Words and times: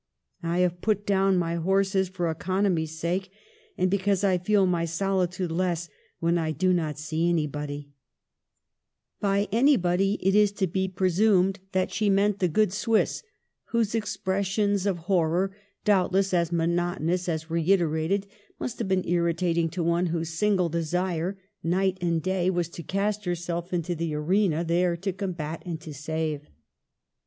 I 0.41 0.61
have 0.61 0.81
put 0.81 1.05
down 1.05 1.37
my 1.37 1.57
horses 1.57 2.09
for 2.09 2.27
economy's 2.31 2.97
sake, 2.97 3.29
and 3.77 3.91
because 3.91 4.23
I 4.23 4.39
feel 4.39 4.65
my 4.65 4.83
solitude 4.83 5.51
less 5.51 5.89
when 6.19 6.39
I 6.39 6.49
do 6.49 6.73
not 6.73 6.97
see 6.97 7.29
any 7.29 7.45
body;' 7.45 7.91
(69) 9.19 9.21
Digitized 9.21 9.21
by 9.21 9.27
VjOOQIC 9.27 9.29
JO 9.29 9.29
MADAME 9.29 9.45
DE 9.45 9.45
STA&L 9.45 9.51
By 9.51 9.57
"anybody" 9.95 10.19
it 10.27 10.33
is 10.35 10.51
to 10.53 10.65
be 10.65 10.87
presumed 10.87 11.59
that 11.73 11.91
she 11.91 12.09
meant 12.09 12.39
the 12.39 12.47
good 12.47 12.73
Swiss, 12.73 13.23
whose 13.65 13.93
expressions 13.93 14.85
of 14.87 14.97
hor 15.05 15.29
ror, 15.29 15.53
doubtless 15.85 16.33
as 16.33 16.51
monotonous 16.51 17.29
as 17.29 17.51
reiterated, 17.51 18.25
must 18.59 18.79
have 18.79 18.87
been 18.87 19.07
irritating 19.07 19.69
to 19.69 19.83
one 19.83 20.07
whose 20.07 20.29
single 20.33 20.69
desire 20.69 21.37
night 21.61 21.99
and 22.01 22.23
day, 22.23 22.49
was 22.49 22.69
to 22.69 22.81
cast 22.81 23.25
herself 23.25 23.71
into 23.71 23.93
the 23.93 24.15
arena, 24.15 24.63
there 24.63 24.97
to 24.97 25.13
combat 25.13 25.61
and 25.63 25.79
to 25.81 25.93
save. 25.93 26.49